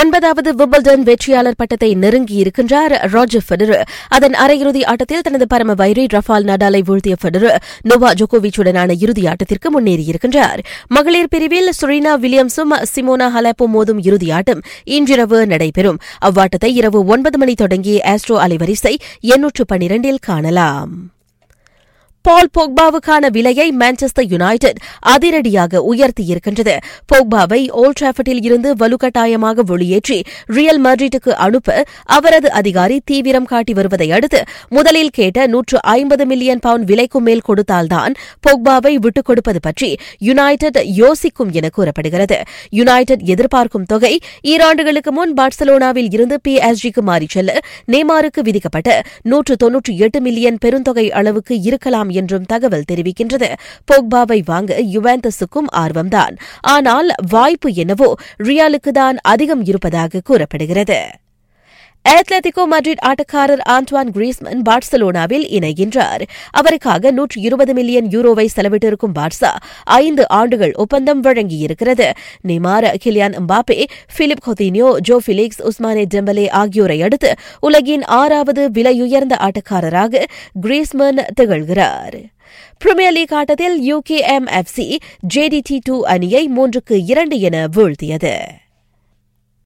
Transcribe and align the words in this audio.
ஒன்பதாவது 0.00 0.50
விம்பிள்டன் 0.58 1.02
வெற்றியாளர் 1.08 1.56
பட்டத்தை 1.56 1.88
நெருங்கியிருக்கின்றார் 2.02 2.92
ராஜர் 3.14 3.44
ஃபெடரர். 3.48 3.82
அதன் 4.08 4.32
அரையிறுதி 4.32 4.82
ஆட்டத்தில் 4.84 5.20
தனது 5.20 5.46
பரம 5.46 5.74
வைரி 5.74 6.06
ரஃபால் 6.14 6.46
நடாலை 6.50 6.80
வீழ்த்திய 6.88 7.16
ஃபெடரர் 7.22 7.58
நோவா 7.82 8.12
ஜோகோவிச்சுடனான 8.12 8.96
இறுதி 8.98 9.24
ஆட்டத்திற்கு 9.26 9.70
முன்னேறியிருக்கின்றார். 9.76 10.60
மகளிர் 10.88 11.28
பிரிவில் 11.28 11.70
சுரீனா 11.80 12.14
வில்லியம்ஸும் 12.24 12.74
சிமோனா 12.94 13.28
ஹலப்போ 13.36 13.68
மோதும் 13.74 14.02
இறுதி 14.02 14.30
ஆட்டம் 14.30 14.62
இன்றிரவு 14.84 15.46
நடைபெறும். 15.46 15.98
அவ்வாட்டத்தை 16.24 16.72
இரவு 16.80 17.06
ஒன்பது 17.06 17.38
மணி 17.38 17.54
தொடங்கி 17.54 17.96
ஆஸ்ட்ரோ 17.98 18.38
அலைவரிசை 18.46 18.94
எண்ணூற்று 19.20 19.64
பன்னிரண்டில் 19.72 20.24
காணலாம். 20.30 21.21
பால் 22.24 22.50
போக்பாவுக்கான 22.58 23.26
விலையை 23.30 23.72
மான்செஸ்டர் 23.78 24.28
யுனைடெட் 24.28 24.76
அதிரடியாக 24.98 25.94
உயர்த்தியிருக்கின்றது. 25.94 26.76
போக்பாவை 27.12 27.70
ஓல்ட் 27.70 28.00
டிராஃபர்டில் 28.00 28.44
இருந்து 28.44 28.74
வலுக்கட்டாயமாக 28.74 29.64
வெளியேற்றி 29.64 30.22
ரியல் 30.46 30.80
மட்ரிட்டுக்கு 30.84 31.30
அனுப்ப 31.30 31.84
அவரது 32.04 32.52
அதிகாரி 32.52 33.00
தீவிரம் 33.04 33.44
காட்டி 33.44 33.72
வருவதை 33.72 34.10
அடுத்து 34.10 34.42
முதலில் 34.68 35.10
கேட்ட 35.10 35.46
நூற்று 35.46 35.82
ஐம்பது 35.82 36.26
மில்லியன் 36.26 36.58
பவுண்ட் 36.58 36.90
விலைக்கும் 36.90 37.26
மேல் 37.28 37.40
கொடுத்தால்தான் 37.40 38.14
போக்பாவை 38.46 38.94
விட்டுக் 38.94 39.24
கொடுப்பது 39.24 39.60
பற்றி 39.60 39.96
யுனைடெட் 40.18 40.80
யோசிக்கும் 40.84 41.52
என 41.52 41.68
கூறப்படுகிறது. 41.68 42.42
யுனைடெட் 42.70 43.20
எதிர்பார்க்கும் 43.20 43.84
தொகை 43.84 44.18
ஈராண்டுகளுக்கு 44.42 45.10
முன் 45.10 45.34
பார்சலோனாவில் 45.34 46.12
இருந்து 46.12 46.40
பி 46.40 46.56
எஸ்ஜிக்கு 46.58 47.00
மாறிச் 47.00 47.28
செல்ல 47.28 47.58
நேமாருக்கு 47.92 48.40
விதிக்கப்பட்ட 48.42 49.02
நூற்று 49.22 49.56
தொன்னூற்றி 49.64 49.96
எட்டு 49.96 50.20
மில்லியன் 50.20 50.58
பெருந்தொகை 50.64 51.08
அளவுக்கு 51.10 51.60
இருக்கலாம் 51.60 52.10
என்றும் 52.12 52.44
தகவல் 52.44 52.84
தெரிவிக்கின்றது. 52.92 53.52
போக்பாவை 53.92 54.42
வாங்க 54.44 54.80
யுவாந்தஸுக்கும் 54.80 55.74
ஆர்வம்தான். 55.76 56.36
ஆனால் 56.60 57.10
வாய்ப்பு 57.30 57.72
என்னவோ 57.72 58.14
ரியாலுக்குதான் 58.42 59.16
அதிகம் 59.20 59.64
இருப்பதாக 59.64 60.20
கூறப்படுகிறது. 60.24 61.20
அத்லெட்டிகோ 62.08 62.62
மட்ரிட் 62.70 63.02
ஆட்டக்காரர் 63.06 63.62
ஆண்ட்வான் 63.68 64.10
கிரீஸ்மன் 64.14 64.60
பார்சலோனாவில் 64.68 65.44
இணைகின்றார். 65.56 66.22
அவருக்காக 66.50 67.10
நூற்று 67.10 67.40
இருபது 67.40 67.74
மில்லியன் 67.74 68.06
யூரோவை 68.06 68.46
செலவிட்டிருக்கும் 68.56 69.14
பார்சா 69.14 69.50
ஐந்து 69.84 70.28
ஆண்டுகள் 70.28 70.72
ஒப்பந்தம் 70.74 71.22
வழங்கியிருக்கிறது. 71.22 72.10
Neymar 72.48 72.94
Kylian 73.04 73.36
Mbappe 73.40 73.84
Philippe 74.16 74.42
Coutinho 74.46 74.96
Joao 74.98 75.20
Felix 75.26 75.62
Ousmane 75.62 76.04
Dembele 76.14 76.50
ஆகியோரை 76.50 77.02
அடுத்து 77.02 77.34
உலகின் 77.60 78.04
ஆறாவது 78.04 78.70
விலையுயர்ந்த 78.70 79.48
ஆட்டக்காரராக 79.48 80.24
கிரீஸ்மன் 80.62 81.22
திகழ்கிறார். 81.40 82.18
பிரிமியர் 82.84 83.12
லீக் 83.12 83.34
ஆட்டத்தில் 83.34 83.76
யூகேஎம்எஃப்சி 83.90 84.96
ஜேடிடி 85.34 85.78
டூ 85.84 86.04
அணியை 86.04 86.50
மூன்றுக்கு 86.56 87.02
இரண்டு 87.06 87.38
என 87.40 87.66
வீழ்த்தியது. 87.76 88.36